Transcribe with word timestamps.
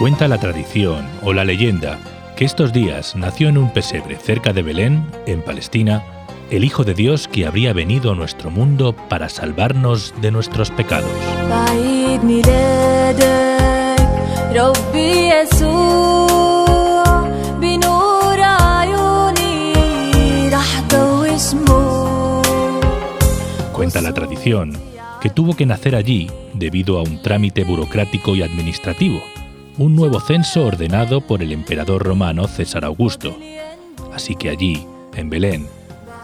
Cuenta 0.00 0.28
la 0.28 0.38
tradición 0.38 1.06
o 1.22 1.34
la 1.34 1.44
leyenda 1.44 1.98
que 2.34 2.46
estos 2.46 2.72
días 2.72 3.14
nació 3.16 3.50
en 3.50 3.58
un 3.58 3.70
pesebre 3.70 4.16
cerca 4.16 4.54
de 4.54 4.62
Belén, 4.62 5.04
en 5.26 5.42
Palestina, 5.42 6.02
el 6.50 6.64
Hijo 6.64 6.84
de 6.84 6.94
Dios 6.94 7.28
que 7.28 7.44
habría 7.44 7.74
venido 7.74 8.10
a 8.10 8.14
nuestro 8.14 8.50
mundo 8.50 8.96
para 9.10 9.28
salvarnos 9.28 10.14
de 10.22 10.30
nuestros 10.30 10.70
pecados. 10.70 11.10
Cuenta 23.74 24.00
la 24.00 24.14
tradición 24.14 24.72
que 25.20 25.28
tuvo 25.28 25.54
que 25.54 25.66
nacer 25.66 25.94
allí 25.94 26.30
debido 26.54 26.98
a 26.98 27.02
un 27.02 27.20
trámite 27.20 27.64
burocrático 27.64 28.34
y 28.34 28.42
administrativo, 28.42 29.20
un 29.80 29.96
nuevo 29.96 30.20
censo 30.20 30.66
ordenado 30.66 31.22
por 31.22 31.42
el 31.42 31.52
emperador 31.52 32.02
romano 32.02 32.46
César 32.46 32.84
Augusto. 32.84 33.34
Así 34.12 34.36
que 34.36 34.50
allí, 34.50 34.86
en 35.14 35.30
Belén, 35.30 35.68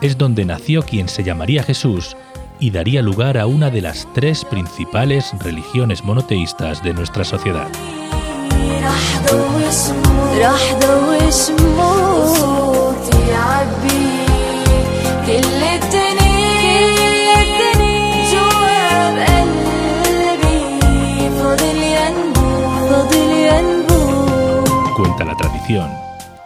es 0.02 0.18
donde 0.18 0.44
nació 0.44 0.82
quien 0.82 1.08
se 1.08 1.24
llamaría 1.24 1.62
Jesús 1.62 2.18
y 2.60 2.70
daría 2.70 3.00
lugar 3.00 3.38
a 3.38 3.46
una 3.46 3.70
de 3.70 3.80
las 3.80 4.06
tres 4.12 4.44
principales 4.44 5.32
religiones 5.40 6.04
monoteístas 6.04 6.82
de 6.82 6.92
nuestra 6.92 7.24
sociedad. 7.24 7.68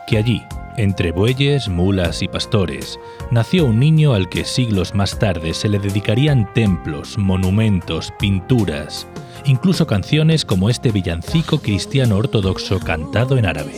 Que 0.07 0.19
allí, 0.19 0.43
entre 0.77 1.13
bueyes, 1.13 1.69
mulas 1.69 2.23
y 2.23 2.29
pastores, 2.29 2.99
nació 3.31 3.67
un 3.67 3.79
niño 3.79 4.13
al 4.13 4.29
que 4.29 4.45
siglos 4.45 4.95
más 4.95 5.19
tarde 5.19 5.55
se 5.55 5.69
le 5.69 5.79
dedicarían 5.79 6.53
templos, 6.53 7.17
monumentos, 7.17 8.13
pinturas, 8.19 9.07
incluso 9.45 9.87
canciones 9.87 10.45
como 10.45 10.69
este 10.69 10.91
villancico 10.91 11.59
cristiano 11.59 12.17
ortodoxo 12.17 12.81
cantado 12.81 13.39
en 13.39 13.47
árabe. 13.47 13.73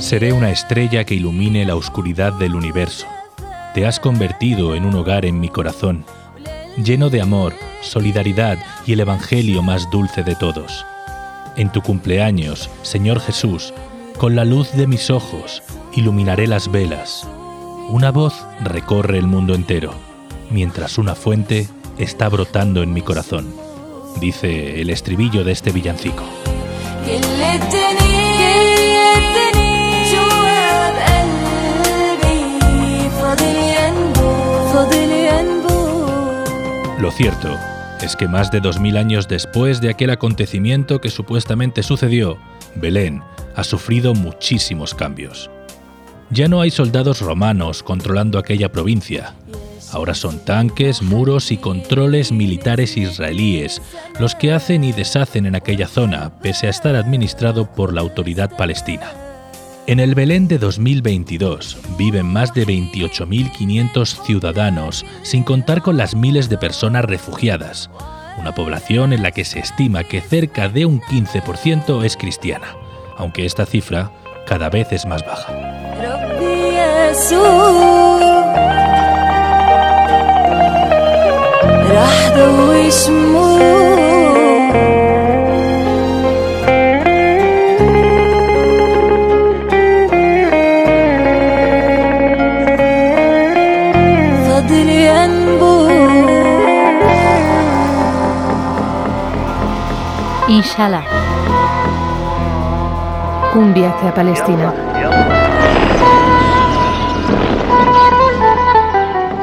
Seré 0.00 0.32
una 0.32 0.50
estrella 0.50 1.04
que 1.04 1.14
ilumine 1.14 1.64
la 1.64 1.76
oscuridad 1.76 2.32
del 2.32 2.54
universo. 2.54 3.06
Te 3.74 3.86
has 3.86 3.98
convertido 4.00 4.74
en 4.74 4.84
un 4.84 4.94
hogar 4.94 5.24
en 5.24 5.40
mi 5.40 5.48
corazón 5.48 6.04
lleno 6.76 7.10
de 7.10 7.20
amor, 7.20 7.54
solidaridad 7.80 8.58
y 8.86 8.92
el 8.92 9.00
Evangelio 9.00 9.62
más 9.62 9.90
dulce 9.90 10.22
de 10.22 10.34
todos. 10.34 10.86
En 11.56 11.70
tu 11.70 11.82
cumpleaños, 11.82 12.70
Señor 12.82 13.20
Jesús, 13.20 13.74
con 14.18 14.36
la 14.36 14.44
luz 14.44 14.72
de 14.72 14.86
mis 14.86 15.10
ojos, 15.10 15.62
iluminaré 15.94 16.46
las 16.46 16.70
velas. 16.70 17.26
Una 17.88 18.10
voz 18.10 18.46
recorre 18.62 19.18
el 19.18 19.26
mundo 19.26 19.54
entero, 19.54 19.92
mientras 20.50 20.98
una 20.98 21.14
fuente 21.14 21.68
está 21.98 22.28
brotando 22.28 22.82
en 22.82 22.92
mi 22.92 23.02
corazón, 23.02 23.52
dice 24.20 24.80
el 24.80 24.90
estribillo 24.90 25.44
de 25.44 25.52
este 25.52 25.72
villancico. 25.72 26.24
Lo 37.02 37.10
cierto 37.10 37.58
es 38.00 38.14
que 38.14 38.28
más 38.28 38.52
de 38.52 38.60
dos 38.60 38.78
mil 38.78 38.96
años 38.96 39.26
después 39.26 39.80
de 39.80 39.90
aquel 39.90 40.10
acontecimiento 40.10 41.00
que 41.00 41.10
supuestamente 41.10 41.82
sucedió, 41.82 42.38
Belén 42.76 43.22
ha 43.56 43.64
sufrido 43.64 44.14
muchísimos 44.14 44.94
cambios. 44.94 45.50
Ya 46.30 46.46
no 46.46 46.60
hay 46.60 46.70
soldados 46.70 47.20
romanos 47.20 47.82
controlando 47.82 48.38
aquella 48.38 48.70
provincia. 48.70 49.34
Ahora 49.90 50.14
son 50.14 50.44
tanques, 50.44 51.02
muros 51.02 51.50
y 51.50 51.56
controles 51.56 52.30
militares 52.30 52.96
israelíes 52.96 53.82
los 54.20 54.36
que 54.36 54.52
hacen 54.52 54.84
y 54.84 54.92
deshacen 54.92 55.46
en 55.46 55.56
aquella 55.56 55.88
zona, 55.88 56.38
pese 56.38 56.68
a 56.68 56.70
estar 56.70 56.94
administrado 56.94 57.66
por 57.66 57.92
la 57.92 58.00
autoridad 58.00 58.56
palestina. 58.56 59.10
En 59.88 59.98
el 59.98 60.14
Belén 60.14 60.46
de 60.46 60.58
2022 60.58 61.76
viven 61.98 62.26
más 62.26 62.54
de 62.54 62.64
28.500 62.64 64.24
ciudadanos, 64.24 65.04
sin 65.22 65.42
contar 65.42 65.82
con 65.82 65.96
las 65.96 66.14
miles 66.14 66.48
de 66.48 66.56
personas 66.56 67.04
refugiadas, 67.04 67.90
una 68.38 68.54
población 68.54 69.12
en 69.12 69.24
la 69.24 69.32
que 69.32 69.44
se 69.44 69.58
estima 69.58 70.04
que 70.04 70.20
cerca 70.20 70.68
de 70.68 70.86
un 70.86 71.00
15% 71.00 72.04
es 72.04 72.16
cristiana, 72.16 72.76
aunque 73.16 73.44
esta 73.44 73.66
cifra 73.66 74.12
cada 74.46 74.70
vez 74.70 74.92
es 74.92 75.04
más 75.04 75.26
baja. 75.26 75.52
Un 103.54 103.74
viaje 103.74 104.06
a 104.06 104.14
Palestina. 104.14 104.72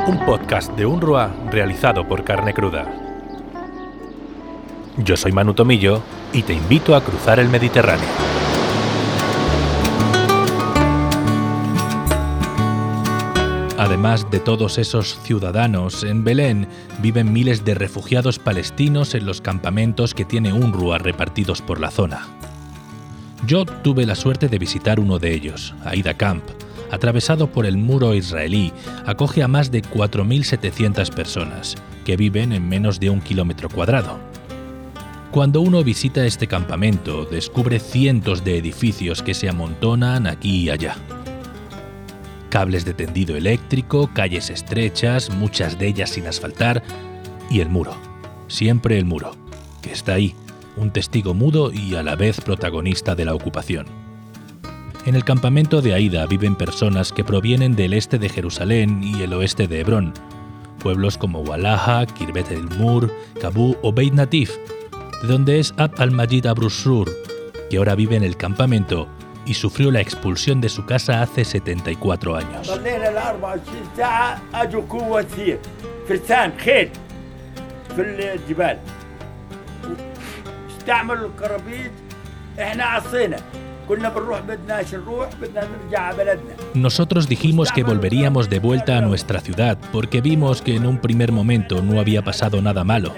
Un 0.07 0.25
podcast 0.25 0.72
de 0.78 0.85
UNRWA 0.85 1.30
realizado 1.52 2.07
por 2.07 2.24
Carne 2.24 2.53
Cruda. 2.53 2.85
Yo 4.96 5.18
soy 5.18 5.34
Manu 5.34 5.53
Tomillo 5.53 6.02
y 6.31 6.44
te 6.44 6.53
invito 6.53 6.96
a 6.96 7.03
cruzar 7.03 7.40
el 7.40 7.50
Mediterráneo. 7.50 8.39
Además 13.80 14.30
de 14.30 14.42
todos 14.42 14.78
esos 14.78 15.18
ciudadanos, 15.24 16.04
en 16.04 16.26
Belén 16.26 16.68
viven 17.02 17.32
miles 17.32 17.64
de 17.64 17.76
refugiados 17.76 18.38
palestinos 18.38 19.16
en 19.16 19.26
los 19.26 19.40
campamentos 19.40 20.14
que 20.14 20.26
tiene 20.26 20.52
UNRWA 20.52 20.98
repartidos 20.98 21.62
por 21.62 21.80
la 21.80 21.90
zona. 21.90 22.28
Yo 23.48 23.64
tuve 23.64 24.06
la 24.06 24.16
suerte 24.16 24.50
de 24.50 24.60
visitar 24.60 25.00
uno 25.00 25.18
de 25.18 25.34
ellos, 25.34 25.74
Aida 25.86 26.14
Camp, 26.16 26.44
atravesado 26.92 27.48
por 27.48 27.66
el 27.66 27.78
muro 27.78 28.14
israelí, 28.14 28.74
acoge 29.06 29.44
a 29.44 29.48
más 29.48 29.72
de 29.72 29.82
4.700 29.82 31.14
personas, 31.14 31.78
que 32.04 32.18
viven 32.18 32.52
en 32.52 32.68
menos 32.68 33.00
de 33.00 33.10
un 33.10 33.22
kilómetro 33.22 33.70
cuadrado. 33.70 34.20
Cuando 35.32 35.62
uno 35.62 35.86
visita 35.86 36.26
este 36.26 36.48
campamento, 36.48 37.24
descubre 37.24 37.80
cientos 37.80 38.44
de 38.44 38.58
edificios 38.58 39.24
que 39.24 39.34
se 39.34 39.48
amontonan 39.48 40.28
aquí 40.28 40.64
y 40.64 40.70
allá 40.70 40.98
cables 42.50 42.86
de 42.86 42.94
tendido 42.94 43.36
eléctrico, 43.36 44.10
calles 44.14 44.50
estrechas, 44.50 45.30
muchas 45.30 45.80
de 45.80 45.88
ellas 45.88 46.10
sin 46.10 46.28
asfaltar, 46.28 46.84
y 47.50 47.62
el 47.62 47.69
muro, 47.69 47.96
siempre 48.48 48.98
el 48.98 49.06
muro, 49.06 49.36
que 49.81 49.92
está 49.92 50.13
ahí, 50.13 50.36
un 50.75 50.92
testigo 50.92 51.34
mudo 51.34 51.72
y 51.72 51.96
a 51.96 52.04
la 52.04 52.16
vez 52.16 52.42
protagonista 52.42 53.16
de 53.16 53.25
la 53.25 53.34
ocupación. 53.34 53.86
En 55.06 55.16
el 55.16 55.24
campamento 55.24 55.81
de 55.81 55.94
Aida 55.94 56.25
viven 56.25 56.56
personas 56.56 57.12
que 57.12 57.24
provienen 57.24 57.75
del 57.75 57.94
este 57.94 58.19
de 58.19 58.30
Jerusalén 58.30 59.01
y 59.04 59.22
el 59.22 59.34
oeste 59.34 59.68
de 59.68 59.80
Hebrón, 59.80 60.13
pueblos 60.80 61.18
como 61.18 61.42
Walaha, 61.42 62.06
Kirbet 62.06 62.51
el-Mur, 62.51 63.13
Kabú 63.40 63.75
o 63.81 63.94
Beit 63.94 64.13
Natif, 64.13 64.51
de 65.22 65.28
donde 65.28 65.60
es 65.60 65.74
Ab 65.78 65.94
al-Majid 65.98 66.46
Abrusur, 66.46 67.10
que 67.69 67.78
ahora 67.78 67.96
vive 67.96 68.16
en 68.16 68.24
el 68.24 68.38
campamento 68.38 69.07
y 69.50 69.56
sufrió 69.56 69.90
la 69.90 70.00
expulsión 70.00 70.62
de 70.62 70.69
su 70.69 70.86
casa 70.86 71.24
hace 71.24 71.44
74 71.44 72.36
años. 72.36 72.68
Nosotros 86.75 87.28
dijimos 87.28 87.72
que 87.72 87.81
volveríamos 87.84 88.51
de 88.51 88.60
vuelta 88.60 89.00
a 89.00 89.01
nuestra 89.01 89.40
ciudad 89.40 89.80
porque 89.92 90.22
vimos 90.22 90.62
que 90.62 90.75
en 90.75 90.86
un 90.86 91.00
primer 91.00 91.31
momento 91.31 91.81
no 91.81 92.00
había 92.00 92.22
pasado 92.22 92.62
nada 92.62 92.84
malo. 92.84 93.16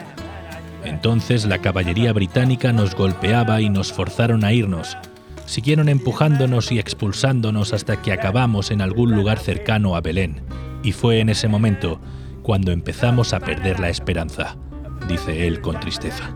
Entonces 0.85 1.45
la 1.45 1.57
caballería 1.57 2.13
británica 2.13 2.71
nos 2.71 2.95
golpeaba 2.95 3.59
y 3.59 3.69
nos 3.69 3.91
forzaron 3.91 4.45
a 4.45 4.53
irnos, 4.53 4.97
Siguieron 5.45 5.89
empujándonos 5.89 6.71
y 6.71 6.79
expulsándonos 6.79 7.73
hasta 7.73 8.01
que 8.01 8.11
acabamos 8.11 8.71
en 8.71 8.81
algún 8.81 9.15
lugar 9.15 9.39
cercano 9.39 9.95
a 9.95 10.01
Belén. 10.01 10.41
Y 10.83 10.93
fue 10.93 11.19
en 11.19 11.29
ese 11.29 11.47
momento 11.47 11.99
cuando 12.41 12.71
empezamos 12.71 13.33
a 13.33 13.39
perder 13.39 13.79
la 13.79 13.89
esperanza, 13.89 14.57
dice 15.07 15.47
él 15.47 15.61
con 15.61 15.79
tristeza. 15.79 16.35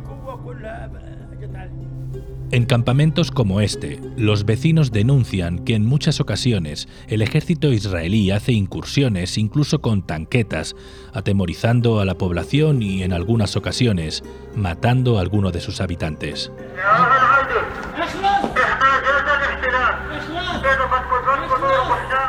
En 2.52 2.66
campamentos 2.66 3.32
como 3.32 3.60
este, 3.60 4.00
los 4.16 4.46
vecinos 4.46 4.92
denuncian 4.92 5.66
que 5.66 5.74
en 5.74 5.84
muchas 5.84 6.22
ocasiones 6.22 6.88
el 7.08 7.24
ejército 7.24 7.74
israelí 7.74 8.30
hace 8.30 8.52
incursiones 8.52 9.38
incluso 9.40 9.82
con 9.82 10.06
tanquetas, 10.06 10.76
atemorizando 11.12 12.00
a 12.00 12.06
la 12.06 12.18
población 12.18 12.84
y 12.84 13.02
en 13.02 13.14
algunas 13.14 13.56
ocasiones 13.56 14.24
matando 14.56 15.18
a 15.18 15.22
alguno 15.22 15.52
de 15.52 15.60
sus 15.60 15.82
habitantes. 15.82 16.52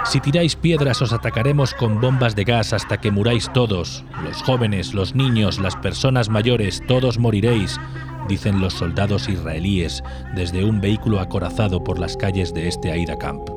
Si 0.05 0.21
tiráis 0.21 0.57
piedras 0.57 1.03
os 1.03 1.13
atacaremos 1.13 1.75
con 1.75 2.01
bombas 2.01 2.37
de 2.37 2.45
gas 2.45 2.73
hasta 2.73 3.01
que 3.01 3.11
muráis 3.11 3.53
todos, 3.53 4.05
los 4.23 4.43
jóvenes, 4.43 4.95
los 4.95 5.15
niños, 5.15 5.59
las 5.59 5.77
personas 5.77 6.29
mayores, 6.29 6.83
todos 6.87 7.19
moriréis, 7.19 7.81
dicen 8.29 8.61
los 8.61 8.75
soldados 8.75 9.29
israelíes 9.29 10.03
desde 10.35 10.65
un 10.65 10.81
vehículo 10.81 11.21
acorazado 11.21 11.83
por 11.83 11.99
las 11.99 12.17
calles 12.17 12.55
de 12.55 12.69
este 12.69 12.93
Aida 12.93 13.17
Camp. 13.19 13.56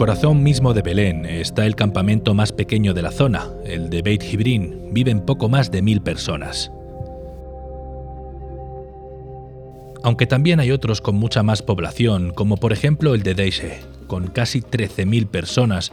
Corazón 0.00 0.42
mismo 0.42 0.72
de 0.72 0.80
Belén 0.80 1.26
está 1.26 1.66
el 1.66 1.76
campamento 1.76 2.32
más 2.32 2.52
pequeño 2.52 2.94
de 2.94 3.02
la 3.02 3.10
zona, 3.10 3.50
el 3.66 3.90
de 3.90 4.00
Beit 4.00 4.22
Hibrin. 4.22 4.94
Viven 4.94 5.20
poco 5.26 5.50
más 5.50 5.70
de 5.70 5.82
mil 5.82 6.00
personas. 6.00 6.72
Aunque 10.02 10.24
también 10.24 10.58
hay 10.58 10.70
otros 10.70 11.02
con 11.02 11.16
mucha 11.16 11.42
más 11.42 11.60
población, 11.60 12.32
como 12.34 12.56
por 12.56 12.72
ejemplo 12.72 13.14
el 13.14 13.22
de 13.22 13.34
Deishe, 13.34 13.80
con 14.06 14.28
casi 14.28 14.62
13.000 14.62 15.26
personas, 15.26 15.92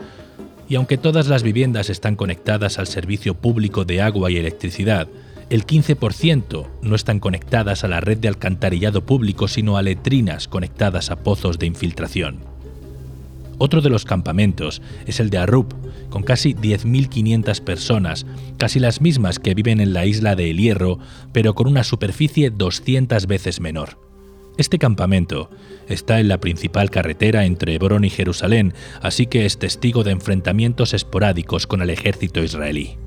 y 0.70 0.76
aunque 0.76 0.98
todas 0.98 1.28
las 1.28 1.44
viviendas 1.44 1.90
están 1.90 2.16
conectadas 2.16 2.80
al 2.80 2.88
servicio 2.88 3.34
público 3.34 3.84
de 3.84 4.02
agua 4.02 4.32
y 4.32 4.38
electricidad, 4.38 5.10
el 5.50 5.66
15% 5.66 6.66
no 6.82 6.96
están 6.96 7.20
conectadas 7.20 7.84
a 7.84 7.90
la 7.90 8.00
red 8.00 8.20
de 8.20 8.30
alcantarillado 8.30 9.06
público, 9.06 9.50
sino 9.50 9.76
a 9.76 9.82
letrinas 9.82 10.48
conectadas 10.48 11.12
a 11.12 11.18
pozos 11.18 11.60
de 11.60 11.66
infiltración. 11.66 12.57
Otro 13.60 13.82
de 13.82 13.90
los 13.90 14.06
campamentos 14.06 14.82
es 15.06 15.20
el 15.20 15.30
de 15.30 15.40
Arup, 15.40 15.74
con 16.10 16.24
casi 16.24 16.54
10.500 16.54 17.62
personas, 17.62 18.26
casi 18.58 18.80
las 18.80 19.02
mismas 19.02 19.40
que 19.40 19.56
viven 19.56 19.80
en 19.80 19.94
la 19.94 20.06
isla 20.06 20.36
de 20.36 20.52
El 20.52 20.58
Hierro, 20.58 21.00
pero 21.34 21.56
con 21.56 21.68
una 21.68 21.84
superficie 21.84 22.50
200 22.52 23.26
veces 23.28 23.60
menor. 23.60 24.00
Este 24.58 24.80
campamento 24.80 25.50
está 25.88 26.20
en 26.20 26.28
la 26.28 26.40
principal 26.40 26.90
carretera 26.90 27.46
entre 27.46 27.76
Hebrón 27.76 28.06
y 28.06 28.10
Jerusalén, 28.10 28.74
así 29.02 29.28
que 29.28 29.46
es 29.46 29.60
testigo 29.60 30.04
de 30.04 30.12
enfrentamientos 30.12 30.94
esporádicos 30.94 31.68
con 31.68 31.82
el 31.82 31.90
ejército 31.90 32.44
israelí. 32.44 32.98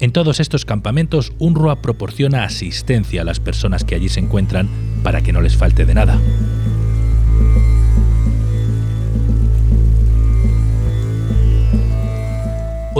En 0.00 0.12
todos 0.12 0.38
estos 0.38 0.64
campamentos, 0.64 1.32
UNRWA 1.38 1.82
proporciona 1.82 2.44
asistencia 2.44 3.22
a 3.22 3.24
las 3.24 3.40
personas 3.40 3.84
que 3.84 3.94
allí 3.94 4.08
se 4.08 4.20
encuentran 4.20 4.68
para 5.02 5.22
que 5.22 5.32
no 5.32 5.40
les 5.40 5.56
falte 5.56 5.86
de 5.86 5.94
nada. 5.94 6.18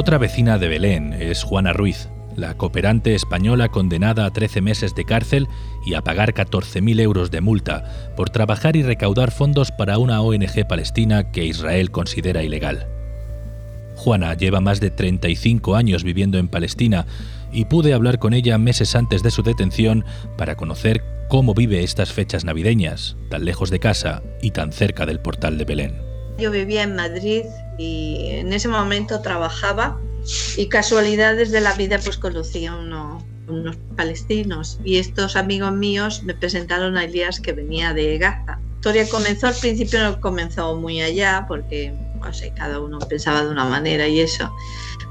Otra 0.00 0.16
vecina 0.16 0.58
de 0.58 0.68
Belén 0.68 1.12
es 1.12 1.42
Juana 1.42 1.72
Ruiz, 1.72 2.08
la 2.36 2.54
cooperante 2.54 3.16
española 3.16 3.68
condenada 3.68 4.26
a 4.26 4.32
13 4.32 4.60
meses 4.60 4.94
de 4.94 5.04
cárcel 5.04 5.48
y 5.84 5.94
a 5.94 6.02
pagar 6.02 6.34
14.000 6.34 7.00
euros 7.00 7.32
de 7.32 7.40
multa 7.40 8.12
por 8.16 8.30
trabajar 8.30 8.76
y 8.76 8.84
recaudar 8.84 9.32
fondos 9.32 9.72
para 9.72 9.98
una 9.98 10.20
ONG 10.20 10.68
palestina 10.68 11.32
que 11.32 11.46
Israel 11.46 11.90
considera 11.90 12.44
ilegal. 12.44 12.86
Juana 13.96 14.34
lleva 14.34 14.60
más 14.60 14.78
de 14.78 14.92
35 14.92 15.74
años 15.74 16.04
viviendo 16.04 16.38
en 16.38 16.46
Palestina 16.46 17.04
y 17.50 17.64
pude 17.64 17.92
hablar 17.92 18.20
con 18.20 18.34
ella 18.34 18.56
meses 18.56 18.94
antes 18.94 19.24
de 19.24 19.32
su 19.32 19.42
detención 19.42 20.04
para 20.36 20.54
conocer 20.54 21.02
cómo 21.28 21.54
vive 21.54 21.82
estas 21.82 22.12
fechas 22.12 22.44
navideñas, 22.44 23.16
tan 23.30 23.44
lejos 23.44 23.68
de 23.68 23.80
casa 23.80 24.22
y 24.40 24.52
tan 24.52 24.70
cerca 24.70 25.06
del 25.06 25.18
portal 25.18 25.58
de 25.58 25.64
Belén. 25.64 26.02
Yo 26.38 26.52
vivía 26.52 26.84
en 26.84 26.94
Madrid 26.94 27.42
y 27.78 28.26
en 28.30 28.52
ese 28.52 28.68
momento 28.68 29.22
trabajaba 29.22 29.98
y 30.56 30.68
casualidades 30.68 31.50
de 31.50 31.60
la 31.60 31.72
vida 31.74 31.98
pues 32.02 32.18
conocí 32.18 32.66
a 32.66 32.74
unos 32.74 33.76
palestinos 33.96 34.78
y 34.84 34.98
estos 34.98 35.36
amigos 35.36 35.72
míos 35.72 36.22
me 36.24 36.34
presentaron 36.34 36.96
a 36.96 37.04
Elías 37.04 37.40
que 37.40 37.52
venía 37.52 37.94
de 37.94 38.18
Gaza. 38.18 38.58
La 38.58 38.74
historia 38.74 39.08
comenzó, 39.08 39.46
al 39.48 39.54
principio 39.54 40.02
no 40.02 40.20
comenzó 40.20 40.76
muy 40.76 41.00
allá 41.00 41.46
porque 41.48 41.94
no 42.20 42.32
sé, 42.32 42.52
cada 42.56 42.80
uno 42.80 42.98
pensaba 42.98 43.44
de 43.44 43.50
una 43.50 43.64
manera 43.64 44.06
y 44.08 44.20
eso, 44.20 44.52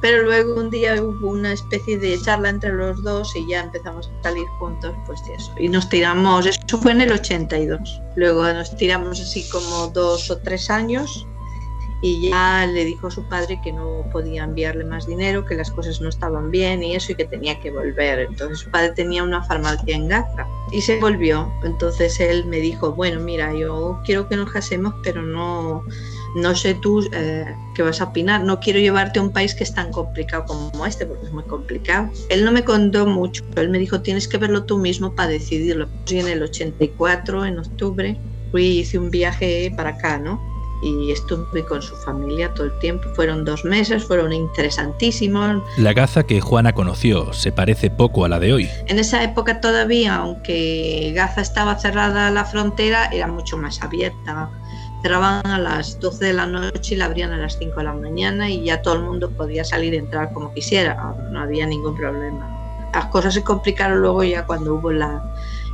pero 0.01 0.23
luego 0.23 0.55
un 0.55 0.69
día 0.69 1.01
hubo 1.01 1.29
una 1.29 1.53
especie 1.53 1.97
de 1.97 2.19
charla 2.21 2.49
entre 2.49 2.73
los 2.73 3.01
dos 3.03 3.33
y 3.35 3.49
ya 3.49 3.61
empezamos 3.61 4.09
a 4.19 4.23
salir 4.23 4.45
juntos, 4.59 4.93
pues 5.05 5.21
eso, 5.37 5.53
y 5.57 5.69
nos 5.69 5.89
tiramos, 5.89 6.45
eso 6.45 6.77
fue 6.77 6.91
en 6.91 7.01
el 7.01 7.11
82, 7.11 8.01
luego 8.15 8.43
nos 8.53 8.75
tiramos 8.75 9.19
así 9.19 9.47
como 9.49 9.87
dos 9.87 10.29
o 10.29 10.37
tres 10.37 10.69
años 10.69 11.25
y 12.01 12.29
ya 12.29 12.67
le 12.67 12.85
dijo 12.85 13.07
a 13.07 13.11
su 13.11 13.23
padre 13.27 13.59
que 13.63 13.71
no 13.71 14.05
podía 14.11 14.44
enviarle 14.44 14.85
más 14.85 15.07
dinero, 15.07 15.45
que 15.45 15.55
las 15.55 15.71
cosas 15.71 15.99
no 15.99 16.09
estaban 16.09 16.51
bien 16.51 16.83
y 16.83 16.95
eso 16.95 17.11
y 17.11 17.15
que 17.15 17.25
tenía 17.25 17.59
que 17.59 17.71
volver. 17.71 18.19
Entonces 18.19 18.59
su 18.59 18.69
padre 18.69 18.91
tenía 18.91 19.23
una 19.23 19.44
farmacia 19.44 19.95
en 19.95 20.07
Gaza 20.07 20.47
y 20.71 20.81
se 20.81 20.99
volvió. 20.99 21.51
Entonces 21.63 22.19
él 22.19 22.45
me 22.45 22.57
dijo, 22.57 22.91
bueno, 22.94 23.19
mira, 23.19 23.53
yo 23.53 23.99
quiero 24.05 24.27
que 24.29 24.35
nos 24.35 24.51
casemos, 24.51 24.94
pero 25.03 25.23
no, 25.23 25.83
no 26.35 26.55
sé 26.55 26.75
tú 26.75 27.07
eh, 27.13 27.45
qué 27.73 27.81
vas 27.81 28.00
a 28.00 28.05
opinar. 28.05 28.43
No 28.43 28.59
quiero 28.59 28.79
llevarte 28.79 29.17
a 29.17 29.23
un 29.23 29.33
país 29.33 29.55
que 29.55 29.63
es 29.63 29.73
tan 29.73 29.91
complicado 29.91 30.45
como 30.45 30.85
este, 30.85 31.07
porque 31.07 31.25
es 31.25 31.33
muy 31.33 31.43
complicado. 31.45 32.11
Él 32.29 32.45
no 32.45 32.51
me 32.51 32.63
contó 32.63 33.07
mucho. 33.07 33.43
Él 33.55 33.69
me 33.69 33.79
dijo, 33.79 34.01
tienes 34.01 34.27
que 34.27 34.38
verlo 34.38 34.65
tú 34.65 34.77
mismo 34.77 35.15
para 35.15 35.29
decidirlo. 35.29 35.89
Y 36.07 36.19
en 36.19 36.27
el 36.27 36.43
84, 36.43 37.45
en 37.45 37.57
octubre, 37.57 38.19
fui 38.51 38.79
hice 38.79 39.00
un 39.00 39.09
viaje 39.09 39.73
para 39.75 39.91
acá, 39.91 40.19
¿no? 40.19 40.46
Y 40.81 41.12
estuve 41.12 41.65
con 41.65 41.81
su 41.81 41.96
familia 41.96 42.53
todo 42.53 42.67
el 42.67 42.79
tiempo. 42.79 43.10
Fueron 43.15 43.46
dos 43.46 43.65
meses, 43.65 44.05
fueron 44.05 44.34
interesantísimos. 44.34 45.63
La 45.77 45.93
Gaza 45.93 46.24
que 46.24 46.41
Juana 46.41 46.74
conoció 46.74 47.34
se 47.34 47.51
parece 47.51 47.89
poco 47.89 48.25
a 48.25 48.29
la 48.29 48.39
de 48.39 48.53
hoy. 48.53 48.69
En 48.88 49.00
esa 49.00 49.24
época 49.24 49.62
todavía, 49.62 50.15
aunque 50.15 51.12
Gaza 51.15 51.41
estaba 51.41 51.77
cerrada 51.77 52.29
la 52.31 52.46
frontera, 52.46 53.10
era 53.12 53.27
mucho 53.27 53.57
más 53.57 53.81
abierta. 53.81 54.50
Cerraban 55.01 55.46
a 55.46 55.60
las 55.60 56.00
12 56.00 56.25
de 56.25 56.34
la 56.34 56.48
noche 56.48 56.96
y 56.96 56.98
la 56.98 57.05
abrían 57.05 57.31
a 57.31 57.38
las 57.38 57.57
5 57.60 57.75
de 57.77 57.84
la 57.84 57.93
mañana 57.93 58.50
y 58.50 58.63
ya 58.63 58.81
todo 58.81 58.96
el 58.96 59.03
mundo 59.03 59.29
podía 59.29 59.63
salir 59.63 59.93
y 59.93 59.98
entrar 59.98 60.34
como 60.34 60.53
quisiera, 60.53 61.15
no 61.31 61.39
había 61.39 61.65
ningún 61.65 61.96
problema. 61.96 62.53
Las 62.93 63.05
cosas 63.05 63.36
se 63.36 63.43
complicaron 63.43 64.00
luego 64.00 64.24
ya 64.24 64.46
cuando 64.46 64.74
hubo 64.74 64.91
la, 64.91 65.24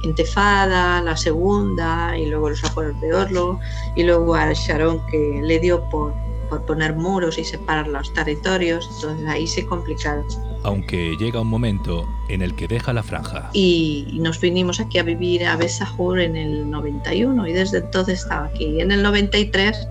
Intefada, 0.03 1.01
la 1.01 1.17
segunda, 1.17 2.17
y 2.17 2.27
luego 2.27 2.49
los 2.49 2.63
acuerdos 2.63 2.99
de 3.01 3.13
Oslo, 3.13 3.59
y 3.95 4.03
luego 4.03 4.35
a 4.35 4.51
Sharon 4.53 5.05
que 5.07 5.41
le 5.43 5.59
dio 5.59 5.81
por, 5.89 6.13
por 6.49 6.65
poner 6.65 6.95
muros 6.95 7.37
y 7.37 7.43
separar 7.43 7.87
los 7.87 8.13
territorios, 8.13 8.89
entonces 8.95 9.27
ahí 9.27 9.47
se 9.47 9.65
complicaron. 9.65 10.25
Aunque 10.63 11.15
llega 11.17 11.41
un 11.41 11.47
momento 11.47 12.07
en 12.29 12.41
el 12.41 12.55
que 12.55 12.67
deja 12.67 12.93
la 12.93 13.03
franja. 13.03 13.49
Y, 13.53 14.19
nos 14.21 14.39
vinimos 14.39 14.79
aquí 14.79 14.97
a 14.97 15.03
vivir 15.03 15.45
a 15.45 15.55
Besahur 15.57 16.19
en 16.19 16.35
el 16.35 16.69
91 16.69 17.47
y 17.47 17.53
desde 17.53 17.79
entonces 17.79 18.21
estaba 18.21 18.45
aquí. 18.45 18.79
En 18.79 18.91
el 18.91 19.03
93 19.03 19.87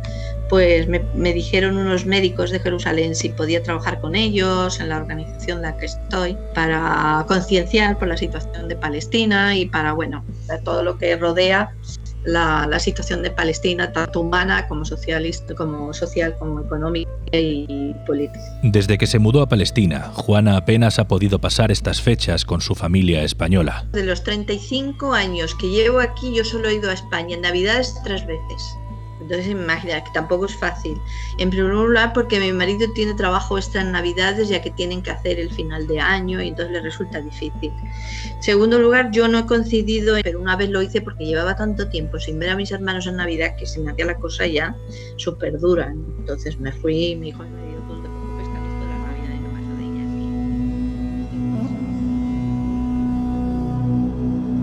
pues 0.53 0.87
me, 0.87 1.33
dijeron 1.33 1.79
unos 1.79 2.05
médicos 2.05 2.51
de 2.51 2.61
Jerusalén 2.61 3.15
si 3.15 3.31
podía 3.31 3.63
trabajar 3.63 4.03
con 4.03 4.15
ellos 4.15 4.81
en 4.81 4.91
la 4.91 4.99
organización 4.99 5.57
en 5.57 5.63
la 5.63 5.77
que 5.79 5.87
estoy 5.87 6.37
para 6.55 7.25
concienciar 7.27 7.99
por 7.99 8.09
la 8.09 8.19
situación 8.19 8.69
de 8.69 8.77
Palestina 8.77 9.57
y 9.57 9.65
para, 9.65 9.95
bueno, 9.95 10.23
todo 10.63 10.83
lo 10.83 10.99
que 10.99 11.17
rodea 11.17 11.73
la, 12.25 12.79
situación 12.81 13.23
de 13.23 13.31
Palestina, 13.31 13.93
tanto 13.93 14.21
humana 14.21 14.69
como, 14.69 14.85
socialista, 14.85 15.55
como 15.55 15.95
social, 15.95 16.37
como 16.39 16.61
económica 16.61 17.11
y 17.33 17.95
política. 18.07 18.45
Desde 18.63 18.99
que 18.99 19.07
se 19.07 19.19
mudó 19.19 19.41
a 19.41 19.49
Palestina, 19.49 20.11
Juana 20.13 20.59
apenas 20.59 20.99
ha 20.99 21.09
podido 21.09 21.39
pasar 21.39 21.73
estas 21.73 22.03
fechas 22.03 22.45
con 22.45 22.61
su 22.61 22.75
familia 22.75 23.23
española. 23.23 23.87
De 23.93 24.05
los 24.05 24.23
35 24.23 25.15
años 25.15 25.55
que 25.55 25.71
llevo 25.71 25.99
aquí, 26.01 26.35
yo 26.35 26.45
solo 26.45 26.69
he 26.69 26.75
ido 26.75 26.91
a 26.91 26.93
España 26.93 27.37
en 27.37 27.41
Navidades 27.41 27.95
tres 28.05 28.27
veces. 28.27 28.77
Entonces 29.21 29.47
imagina 29.49 30.03
que 30.03 30.11
tampoco 30.13 30.47
es 30.47 30.57
fácil. 30.57 31.01
En 31.39 31.51
primer 31.51 31.73
lugar, 31.73 32.13
porque 32.13 32.41
mi 32.41 32.53
marido 32.53 32.87
tiene 32.95 33.15
trabajo 33.15 33.57
extra 33.57 33.83
en 33.83 33.93
Navidades, 33.93 34.49
ya 34.49 34.61
que 34.61 34.71
tienen 34.71 35.03
que 35.03 35.11
hacer 35.11 35.39
el 35.39 35.51
final 35.51 35.87
de 35.87 36.01
año 36.01 36.43
y 36.43 36.49
entonces 36.49 36.73
le 36.73 36.81
resulta 36.81 37.21
difícil. 37.21 37.73
Segundo 38.41 38.79
lugar, 38.79 39.11
yo 39.13 39.29
no 39.29 39.39
he 39.39 39.47
coincidido, 39.47 40.17
pero 40.23 40.41
una 40.41 40.57
vez 40.57 40.71
lo 40.71 40.83
hice 40.83 41.01
porque 41.01 41.25
llevaba 41.25 41.57
tanto 41.57 41.89
tiempo 41.89 42.19
sin 42.19 42.39
ver 42.39 42.51
a 42.51 42.57
mis 42.57 42.73
hermanos 42.73 43.07
en 43.07 43.17
Navidad 43.17 43.57
que 43.57 43.67
se 43.67 43.81
me 43.81 43.93
hacía 43.93 44.07
la 44.07 44.17
cosa 44.17 44.47
ya 44.47 44.77
súper 45.17 45.59
dura. 45.59 45.93
Entonces 46.19 46.59
me 46.59 46.73
fui 46.73 47.07
y 47.09 47.17
me 47.17 47.27
dijo, 47.27 47.45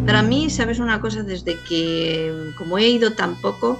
Para 0.10 0.24
mí, 0.24 0.50
sabes 0.50 0.80
una 0.80 1.00
cosa, 1.00 1.22
desde 1.22 1.56
que 1.70 2.52
como 2.58 2.80
he 2.80 2.90
ido 2.90 3.14
tan 3.14 3.40
poco, 3.40 3.80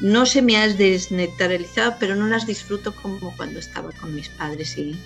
no 0.00 0.26
se 0.26 0.42
me 0.42 0.56
ha 0.56 0.68
desnaturalizado, 0.68 1.96
pero 1.98 2.14
no 2.14 2.26
las 2.26 2.46
disfruto 2.46 2.94
como 2.94 3.36
cuando 3.36 3.58
estaba 3.58 3.90
con 3.92 4.14
mis 4.14 4.28
padres 4.28 4.76
y 4.78 4.96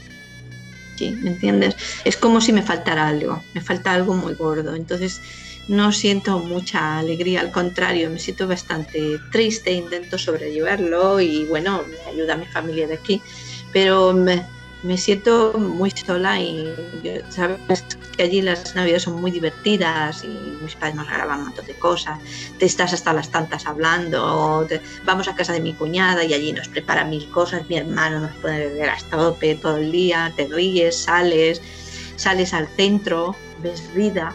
sí, 0.97 1.11
¿me 1.23 1.31
entiendes? 1.31 1.77
Es 2.05 2.17
como 2.17 2.41
si 2.41 2.53
me 2.53 2.63
faltara 2.63 3.09
algo, 3.09 3.43
me 3.55 3.61
falta 3.61 3.93
algo 3.93 4.15
muy 4.15 4.35
gordo. 4.35 4.75
Entonces, 4.75 5.21
no 5.69 5.93
siento 5.93 6.39
mucha 6.41 6.99
alegría, 6.99 7.41
al 7.41 7.53
contrario, 7.53 8.11
me 8.11 8.19
siento 8.19 8.49
bastante 8.49 9.19
triste, 9.31 9.73
intento 9.73 10.19
sobrellevarlo 10.19 11.21
y 11.21 11.45
bueno, 11.45 11.85
me 11.89 12.11
ayuda 12.11 12.35
a 12.35 12.37
mi 12.37 12.47
familia 12.47 12.89
de 12.89 12.95
aquí, 12.95 13.23
pero 13.73 14.13
me, 14.13 14.45
me 14.83 14.99
siento 14.99 15.53
muy 15.59 15.91
sola 15.91 16.41
y 16.41 16.75
sabes 17.31 17.59
que 18.17 18.23
allí 18.23 18.43
las 18.43 18.75
navidades 18.75 19.05
son 19.05 19.21
muy 19.21 19.31
divertidas 19.31 20.25
y 20.25 20.29
mis 20.63 20.75
padres 20.75 20.97
nos 20.97 21.09
regalan 21.09 21.39
un 21.39 21.45
montón 21.47 21.67
de 21.67 21.75
cosas, 21.75 22.19
te 22.59 22.67
estás 22.67 22.93
hasta 22.93 23.13
las 23.13 23.31
tantas 23.31 23.67
hablando, 23.67 24.67
vamos 25.05 25.29
a 25.29 25.35
casa 25.35 25.53
de 25.53 25.61
mi 25.61 25.73
cuñada 25.75 26.25
y 26.25 26.35
allí 26.35 26.53
nos 26.53 26.69
preparan 26.69 27.11
mil 27.11 27.29
cosas, 27.31 27.69
mi 27.69 27.77
hermano 27.77 28.21
nos 28.21 28.35
puede 28.37 28.69
beber 28.69 28.91
hasta 28.91 29.17
tope 29.17 29.55
todo 29.55 29.77
el 29.77 29.93
día, 29.93 30.33
te 30.37 30.47
ríes, 30.47 30.97
sales, 30.97 31.63
sales 32.17 32.53
al 32.53 32.69
centro, 32.69 33.37
ves 33.63 33.83
vida, 33.95 34.35